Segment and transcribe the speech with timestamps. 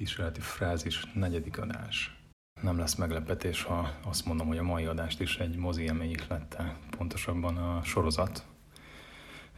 [0.00, 2.16] kísérleti frázis, negyedik adás.
[2.62, 6.76] Nem lesz meglepetés, ha azt mondom, hogy a mai adást is egy mozi élmény ihlette,
[6.96, 8.44] pontosabban a sorozat.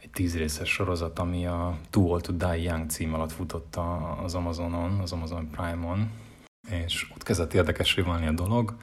[0.01, 3.75] Egy tíz részes sorozat, ami a Too Old to Die Young cím alatt futott
[4.23, 6.11] az Amazonon, az Amazon Prime-on,
[6.69, 8.77] és ott kezdett érdekesé válni a dolog,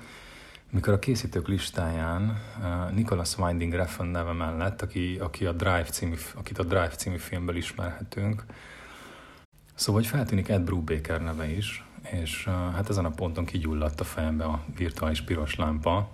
[0.70, 6.16] mikor a készítők listáján uh, Nicholas Winding Refn neve mellett, aki, aki a Drive című,
[6.34, 8.44] akit a Drive című filmből ismerhetünk,
[9.80, 14.44] Szóval, hogy feltűnik Ed Brubaker neve is, és hát ezen a ponton kigyulladt a fejembe
[14.44, 16.10] a virtuális piros lámpa.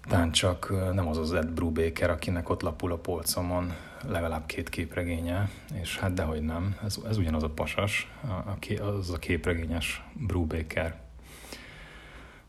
[0.00, 3.72] Tán csak nem az az Ed Brubaker, akinek ott lapul a polcomon
[4.08, 9.18] legalább két képregénye, és hát dehogy nem, ez, ez ugyanaz a pasas, a, az a
[9.18, 11.00] képregényes Brubaker.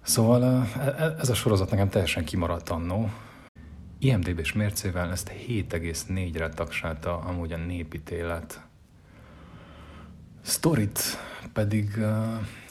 [0.01, 3.09] Szóval uh, ez a sorozat nekem teljesen kimaradt annó.
[3.99, 8.69] IMDB-s mércével ezt 7,4-re tagsálta amúgy a népítélet
[10.41, 10.99] Storit
[11.53, 11.95] pedig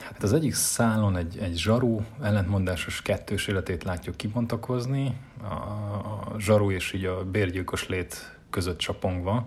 [0.00, 6.70] hát az egyik szálon egy, egy zsarú, ellentmondásos kettős életét látjuk kibontakozni, a, a zsarú
[6.70, 9.46] és így a bérgyilkos lét között csapongva,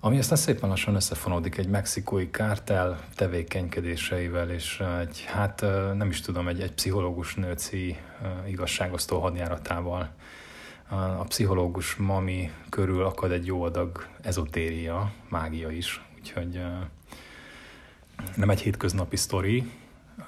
[0.00, 5.60] ami aztán szépen lassan összefonódik egy mexikói kártel tevékenykedéseivel, és egy, hát
[5.94, 7.96] nem is tudom, egy, egy pszichológus nőci
[8.46, 10.08] igazságosztó hadjáratával.
[11.18, 16.60] A pszichológus mami körül akad egy jó adag ezotéria, mágia is, úgyhogy
[18.36, 19.70] nem egy hétköznapi sztori,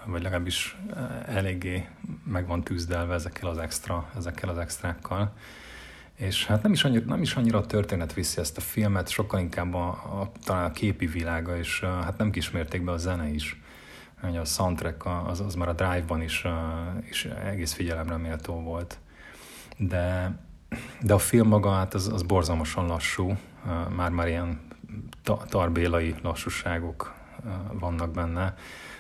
[0.05, 1.89] vagy legalábbis eh, eléggé
[2.25, 5.33] meg van tűzdelve ezekkel az extra, ezekkel az extrákkal.
[6.14, 9.41] És hát nem is, annyira, nem is annyira a történet viszi ezt a filmet, sokkal
[9.41, 13.61] inkább a, a, talán a képi világa, és uh, hát nem kismértékben a zene is.
[14.23, 18.98] Ugye a soundtrack az, az már a Drive-ban is, uh, is egész figyelemre méltó volt.
[19.77, 20.36] De,
[21.01, 23.36] de a film maga hát az, az borzalmasan lassú,
[23.97, 24.61] már-már ilyen
[25.48, 27.14] tarbélai lassúságok
[27.73, 28.57] vannak benne.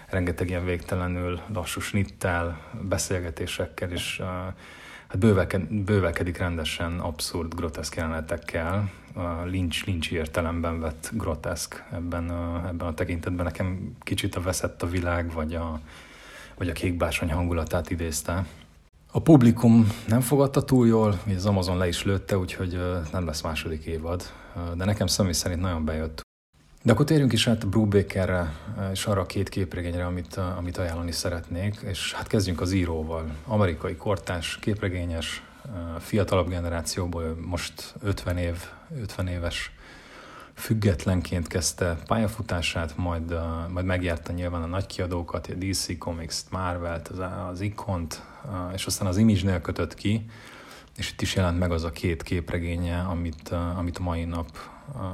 [0.06, 4.22] Rengeteg ilyen végtelenül lassú snittel, beszélgetésekkel, és
[5.06, 8.90] hát bővelkedik, bővelkedik rendesen abszurd, groteszk jelenetekkel.
[9.44, 13.44] Lynch, Lynch értelemben vett groteszk ebben a, ebben a tekintetben.
[13.44, 15.80] Nekem kicsit a veszett a világ, vagy a,
[16.54, 18.46] vagy a kékbársony hangulatát idézte.
[19.12, 22.80] A publikum nem fogadta túl jól, az Amazon le is lőtte, úgyhogy
[23.12, 24.22] nem lesz második évad,
[24.74, 26.25] de nekem személy szerint nagyon bejött.
[26.86, 28.52] De akkor térjünk is át Brubakerre
[28.92, 33.30] és arra a két képregényre, amit, amit ajánlani szeretnék, és hát kezdjünk az íróval.
[33.44, 35.42] Amerikai kortás, képregényes,
[35.98, 38.64] fiatalabb generációból most 50 év,
[39.00, 39.70] 50 éves
[40.54, 43.34] függetlenként kezdte pályafutását, majd,
[43.68, 47.18] majd megjárta nyilván a nagy kiadókat, a DC Comics, Marvel-t, az,
[47.50, 48.22] az Icon-t,
[48.74, 50.24] és aztán az Image-nél kötött ki,
[50.96, 54.46] és itt is jelent meg az a két képregénye, amit, amit a mai nap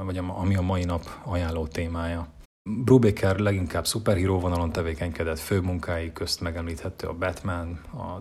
[0.05, 2.27] vagy ami a mai nap ajánló témája.
[2.71, 8.19] Brubaker leginkább szuperhíró vonalon tevékenykedett, fő munkái közt megemlíthető a Batman, a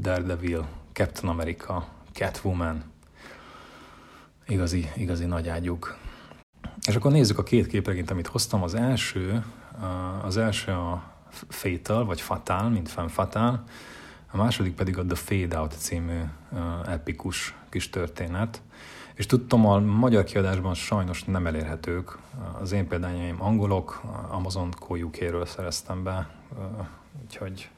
[0.00, 2.84] Daredevil, Captain America, Catwoman,
[4.46, 5.96] igazi, igazi nagy ágyuk.
[6.86, 8.62] És akkor nézzük a két képregényt, amit hoztam.
[8.62, 9.44] Az első,
[10.22, 11.02] az első a
[11.48, 13.64] Fatal, vagy Fatal, mint Fan Fatal,
[14.30, 16.20] a második pedig a The Fade Out című
[16.86, 18.62] epikus kis történet.
[19.14, 22.18] És tudtam, a magyar kiadásban sajnos nem elérhetők.
[22.60, 26.30] Az én példányaim angolok, Amazon Koyukéről szereztem be,
[27.22, 27.70] úgyhogy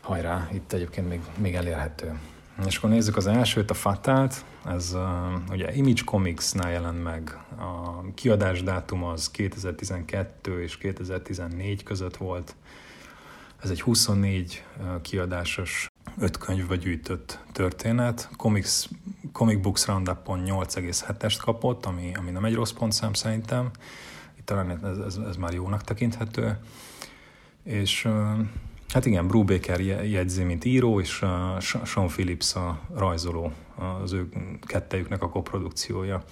[0.00, 2.18] hajrá, itt egyébként még, még elérhető.
[2.66, 5.02] És akkor nézzük az elsőt, a Fatalt, ez uh,
[5.50, 7.38] ugye Image Comics-nál jelent meg.
[7.58, 12.54] A kiadás dátum az 2012 és 2014 között volt.
[13.62, 14.64] Ez egy 24
[15.02, 18.28] kiadásos öt könyvbe gyűjtött történet.
[18.36, 18.84] Comics,
[19.32, 23.70] Comic Books Roundup-on 8,7-est kapott, ami, ami nem egy rossz pontszám szerintem.
[24.38, 26.58] Itt talán ez, ez, ez már jónak tekinthető.
[27.62, 28.08] És
[28.88, 31.24] hát igen, Brubaker jegyzi, mint író, és
[31.84, 33.52] Sean Phillips a rajzoló,
[34.02, 34.28] az ő
[34.60, 36.24] kettejüknek a koprodukciója.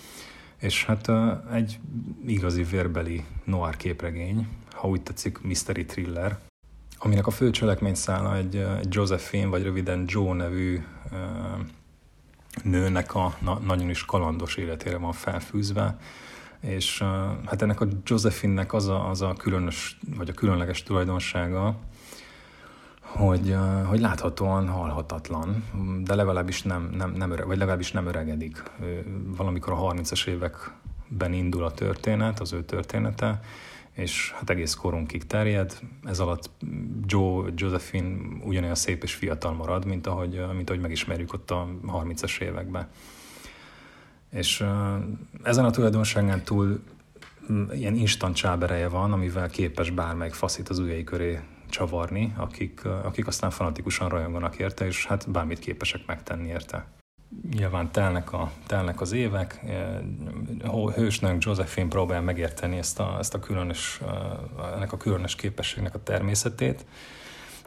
[0.57, 1.11] És hát
[1.53, 1.79] egy
[2.27, 6.39] igazi vérbeli noir képregény, ha úgy tetszik, mystery thriller,
[6.99, 10.83] aminek a fő cselekményszála egy, egy Josephine, vagy röviden Joe nevű
[12.63, 15.97] nőnek a na, nagyon is kalandos életére van felfűzve,
[16.61, 17.03] és
[17.47, 21.77] hát ennek a Josephine-nek az a, az a különös, vagy a különleges tulajdonsága,
[23.01, 23.57] hogy,
[23.87, 25.65] hogy láthatóan halhatatlan,
[26.05, 28.63] de legalábbis nem, nem, nem öreg, vagy legalábbis nem öregedik.
[29.37, 33.41] Valamikor a 30-as években indul a történet, az ő története,
[33.99, 35.79] és hát egész korunkig terjed.
[36.05, 36.51] Ez alatt
[37.07, 42.41] Joe, Josephine ugyanolyan szép és fiatal marad, mint ahogy, mint ahogy megismerjük ott a 30-as
[42.41, 42.89] években.
[44.31, 44.65] És
[45.43, 46.81] ezen a tulajdonságán túl
[47.73, 53.51] ilyen instant csábereje van, amivel képes bármelyik faszit az ujjai köré csavarni, akik, akik aztán
[53.51, 56.98] fanatikusan rajonganak érte, és hát bármit képesek megtenni érte.
[57.51, 59.65] Nyilván telnek, a, telnek az évek,
[60.95, 64.01] hősnőnk Josephine próbál megérteni ezt a, ezt a különös,
[64.75, 66.87] ennek a különös képességnek a természetét,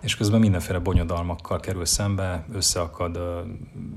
[0.02, 3.20] és közben mindenféle bonyodalmakkal kerül szembe, összeakad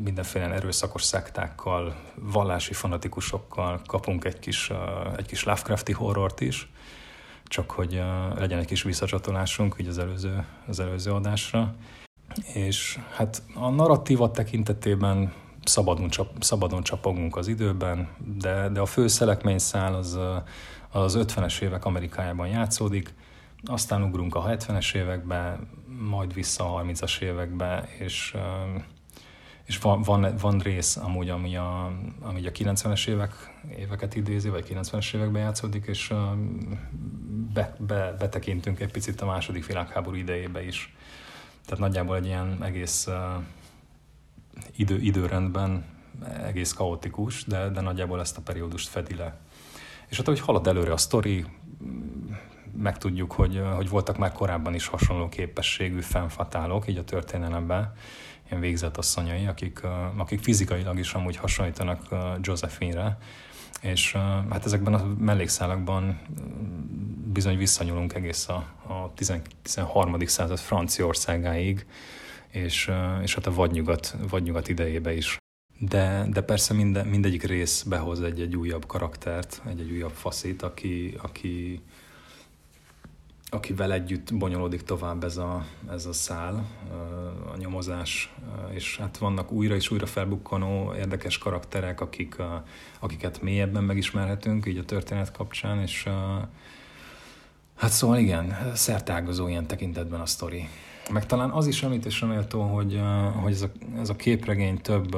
[0.05, 4.73] mindenféle erőszakos szektákkal, vallási fanatikusokkal, kapunk egy kis,
[5.17, 6.71] egy kis Lovecrafti horrort is,
[7.45, 8.03] csak hogy
[8.37, 11.75] legyen egy kis visszacsatolásunk így az előző, az előző adásra.
[12.55, 15.33] És hát a narratíva tekintetében
[15.65, 18.09] szabadon, csap, szabadon csapogunk az időben,
[18.39, 20.19] de, de a fő szelekményszál az,
[20.91, 23.15] az 50-es évek Amerikájában játszódik,
[23.65, 25.59] aztán ugrunk a 70-es évekbe,
[26.09, 28.37] majd vissza a 30-as évekbe, és,
[29.65, 33.33] és van, van, van rész amúgy, ami a, ami a 90-es évek,
[33.79, 36.13] éveket idézi, vagy 90-es években játszódik, és
[37.53, 40.95] be, be, betekintünk egy picit a második világháború idejébe is.
[41.65, 43.09] Tehát nagyjából egy ilyen egész
[44.77, 45.85] idő, időrendben
[46.45, 49.37] egész kaotikus, de, de nagyjából ezt a periódust fedi le.
[50.09, 51.45] És hát, hogy halad előre a sztori,
[52.77, 57.93] megtudjuk, hogy, hogy voltak már korábban is hasonló képességű fennfatálok, így a történelemben,
[58.49, 59.81] ilyen végzetasszonyai, akik,
[60.17, 62.09] akik fizikailag is amúgy hasonlítanak
[62.41, 63.19] Josephine-re,
[63.81, 64.13] és
[64.51, 66.21] hát ezekben a mellékszálakban
[67.33, 70.27] bizony visszanyúlunk egész a, a 13.
[70.27, 71.87] század Franciaországáig,
[72.55, 72.91] és,
[73.23, 75.39] és hát a vadnyugat, vadnyugat idejébe is.
[75.79, 80.63] De, de persze minden, mindegyik rész behoz egy, egy újabb karaktert, egy, egy újabb faszit,
[80.63, 81.81] aki, aki,
[83.49, 86.67] akivel együtt bonyolódik tovább ez a, ez a szál,
[87.53, 88.35] a nyomozás,
[88.73, 92.37] és hát vannak újra és újra felbukkanó érdekes karakterek, akik,
[92.99, 96.09] akiket mélyebben megismerhetünk így a történet kapcsán, és
[97.77, 100.69] hát szóval igen, szertágazó ilyen tekintetben a sztori.
[101.11, 103.01] Meg talán az is említésre méltó, hogy,
[103.43, 105.17] hogy ez, a, ez a képregény több,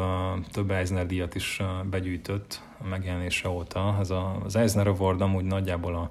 [0.51, 3.97] több Eisner díjat is begyűjtött a megjelenése óta.
[4.01, 6.11] Ez a, az Eisner Award amúgy nagyjából a,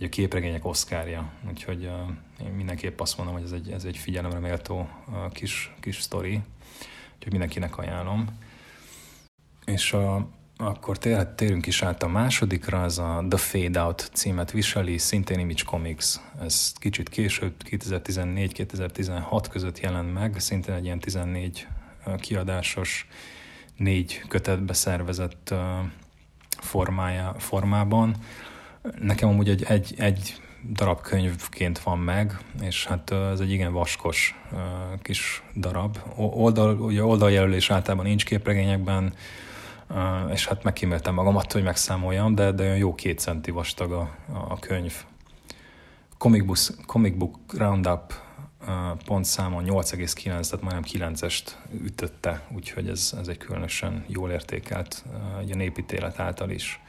[0.00, 1.82] a képregények oszkárja, úgyhogy
[2.44, 4.88] én mindenképp azt mondom, hogy ez egy, ez egy figyelemre méltó
[5.32, 6.40] kis, kis sztori,
[7.14, 8.26] úgyhogy mindenkinek ajánlom.
[9.64, 10.98] És a, akkor
[11.34, 16.06] térünk is át a másodikra, az a The Fade Out címet viseli, szintén Image Comics.
[16.40, 21.66] Ez kicsit később, 2014-2016 között jelent meg, szintén egy ilyen 14
[22.16, 23.06] kiadásos,
[23.76, 25.54] négy kötetbe szervezett
[26.60, 28.14] formája, formában.
[29.00, 30.40] Nekem amúgy egy, egy, egy
[30.72, 34.34] darab könyvként van meg, és hát ez egy igen vaskos
[35.02, 35.98] kis darab.
[36.16, 39.14] Oldal, ugye oldaljelölés általában nincs képregényekben,
[40.32, 44.16] és hát megkíméltem magamat, hogy megszámoljam, de, de olyan jó két centi vastag a,
[44.48, 44.94] a könyv.
[46.18, 48.14] Comic Book, Comic Book Roundup
[49.04, 51.50] pontszámon 8,9, tehát majdnem 9-est
[51.82, 55.04] ütötte, úgyhogy ez, ez egy különösen jól értékelt,
[55.50, 56.80] a népítélet által is.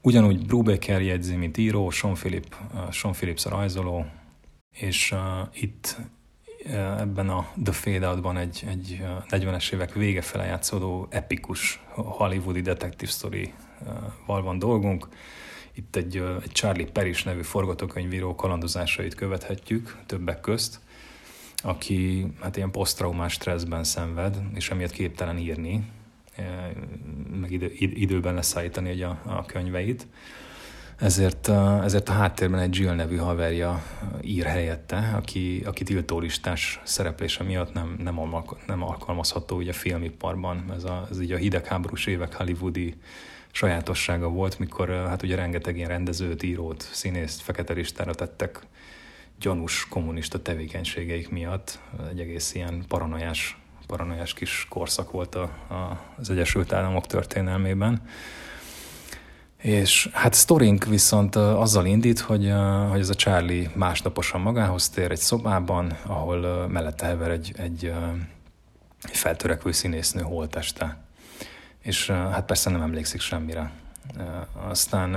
[0.00, 2.56] Ugyanúgy Brubaker jegyzi, mint író, Sean, Philip,
[2.90, 4.06] Sean Phillips a rajzoló,
[4.70, 5.20] és uh,
[5.52, 5.96] itt
[6.74, 13.08] ebben a The Fade Out-ban egy, egy 40-es évek vége fele játszódó epikus hollywoodi detektív
[13.08, 15.08] sztorival van dolgunk.
[15.74, 20.80] Itt egy, egy Charlie Peris nevű forgatókönyvíró kalandozásait követhetjük többek közt,
[21.62, 25.90] aki hát ilyen posztraumás stresszben szenved, és emiatt képtelen írni,
[27.40, 30.06] meg idő, időben leszállítani a, a könyveit
[30.96, 31.48] ezért,
[31.82, 33.82] ezért a háttérben egy Jill nevű haverja
[34.20, 38.18] ír helyette, aki, aki tiltólistás szereplése miatt nem, nem,
[38.66, 40.72] nem alkalmazható ugye a filmiparban.
[40.76, 42.94] Ez, a, ez így a hidegháborús évek hollywoodi
[43.50, 48.66] sajátossága volt, mikor hát ugye rengeteg ilyen rendezőt, írót, színészt fekete listára tettek
[49.40, 51.78] gyanús kommunista tevékenységeik miatt.
[52.10, 58.02] Egy egész ilyen paranoiás, paranoiás kis korszak volt a, a, az Egyesült Államok történelmében.
[59.56, 62.52] És hát sztorink viszont azzal indít, hogy,
[62.90, 67.92] hogy ez a Charlie másnaposan magához tér egy szobában, ahol mellette hever egy, egy,
[69.02, 71.04] egy feltörekvő színésznő holteste.
[71.82, 73.70] És hát persze nem emlékszik semmire.
[74.68, 75.16] Aztán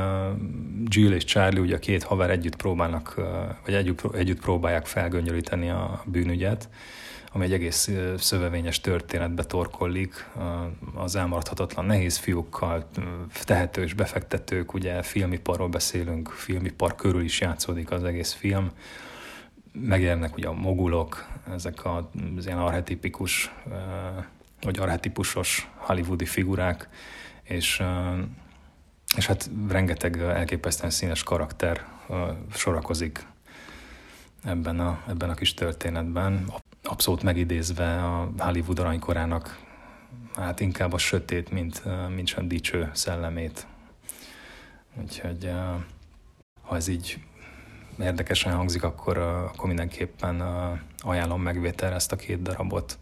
[0.86, 3.16] Jill és Charlie, ugye a két haver együtt próbálnak,
[3.66, 6.70] vagy együtt, együtt próbálják felgöngyölíteni a bűnügyet,
[7.32, 10.30] ami egy egész szövevényes történetbe torkollik,
[10.96, 12.88] az elmaradhatatlan nehéz fiúkkal,
[13.44, 18.72] tehetős befektetők, ugye filmiparról beszélünk, filmipar körül is játszódik az egész film,
[19.72, 23.52] megjelennek ugye a mogulok, ezek az ilyen arhetipikus,
[24.62, 26.90] vagy arhetipusos hollywoodi figurák,
[27.44, 27.84] és
[29.16, 31.86] és hát rengeteg elképesztően színes karakter
[32.54, 33.26] sorakozik
[34.44, 36.46] ebben a, ebben a kis történetben.
[36.90, 39.60] Abszolút megidézve a Hollywood aranykorának
[40.36, 41.84] hát inkább a sötét, mint,
[42.16, 43.68] mint sem dicső szellemét.
[45.02, 45.52] Úgyhogy
[46.62, 47.20] ha ez így
[48.00, 50.42] érdekesen hangzik, akkor, akkor mindenképpen
[50.98, 53.00] ajánlom megvételre ezt a két darabot.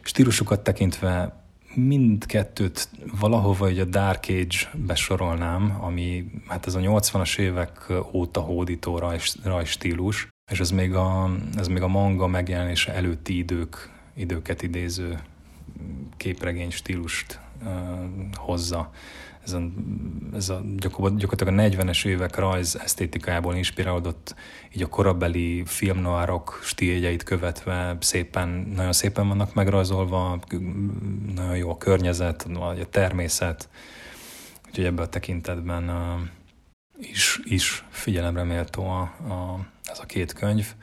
[0.00, 1.42] Stílusukat tekintve
[1.74, 2.88] mindkettőt
[3.20, 8.98] valahova egy a Dark Age besorolnám, ami hát ez a 80-as évek óta hódító
[9.42, 15.20] rajstílus, és ez még, a, ez még a manga megjelenése előtti idők, időket idéző
[16.16, 17.70] képregény stílust uh,
[18.34, 18.90] hozza.
[19.44, 19.62] Ez a,
[20.34, 24.34] ez a gyakorlatilag a 40-es évek rajz esztétikájából inspirálódott,
[24.74, 30.40] így a korabeli filmnoárok stíljeit követve szépen, nagyon szépen vannak megrajzolva,
[31.34, 33.68] nagyon jó a környezet, a természet,
[34.66, 36.20] úgyhogy ebben a tekintetben uh,
[36.98, 40.74] is, is figyelemre méltó a, a, ez a két könyv.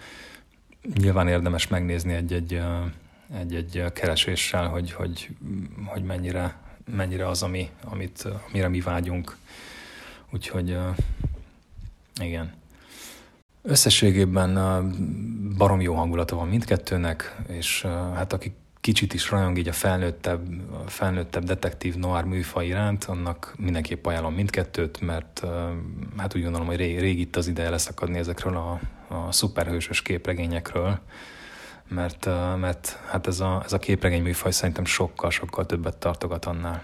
[0.95, 2.61] Nyilván érdemes megnézni egy-egy,
[3.39, 5.29] egy-egy kereséssel, hogy, hogy,
[5.85, 9.37] hogy mennyire mennyire az, ami, amit, amire mi vágyunk.
[10.33, 10.77] Úgyhogy
[12.21, 12.53] igen.
[13.61, 14.53] Összességében
[15.57, 17.81] barom jó hangulata van mindkettőnek, és
[18.15, 20.47] hát aki kicsit is rajong így a felnőttebb,
[20.87, 25.43] felnőttebb detektív noir műfaj iránt, annak mindenképp ajánlom mindkettőt, mert
[26.17, 30.99] hát úgy gondolom, hogy rég, rég itt az ideje leszakadni ezekről a, a szuperhősös képregényekről,
[31.87, 32.25] mert,
[32.57, 36.83] mert hát ez a, ez a képregény műfaj szerintem sokkal-sokkal többet tartogat annál.